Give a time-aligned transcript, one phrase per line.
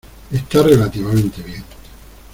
[0.31, 1.63] Está relativamente bien.